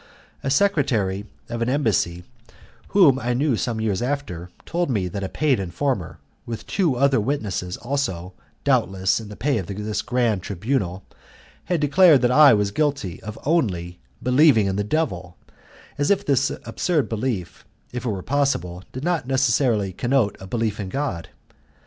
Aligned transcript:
A 0.41 0.49
secretary 0.49 1.27
of 1.47 1.61
an 1.61 1.69
embassy, 1.69 2.23
whom 2.87 3.19
I 3.19 3.35
knew 3.35 3.55
some 3.55 3.79
years 3.79 4.01
after, 4.01 4.49
told 4.65 4.89
me 4.89 5.07
that 5.07 5.23
a 5.23 5.29
paid 5.29 5.59
informer, 5.59 6.17
with 6.43 6.65
two 6.65 6.95
other 6.95 7.21
witnesses, 7.21 7.77
also, 7.77 8.33
doubtless, 8.63 9.19
in 9.19 9.29
the 9.29 9.35
pay 9.35 9.59
of 9.59 9.67
this 9.67 10.01
grand 10.01 10.41
tribunal, 10.41 11.03
had 11.65 11.79
declared 11.81 12.23
that 12.23 12.31
I 12.31 12.51
was 12.55 12.71
guilty 12.71 13.21
of 13.21 13.37
only 13.45 13.99
believing 14.23 14.65
in 14.65 14.75
the 14.75 14.83
devil, 14.83 15.37
as 15.99 16.09
if 16.09 16.25
this 16.25 16.49
absurd 16.65 17.07
belief, 17.07 17.63
if 17.93 18.03
it 18.03 18.09
were 18.09 18.23
possible, 18.23 18.83
did 18.91 19.03
not 19.03 19.27
necessarily 19.27 19.93
connote 19.93 20.35
a 20.39 20.47
belief 20.47 20.79
in 20.79 20.89
God! 20.89 21.29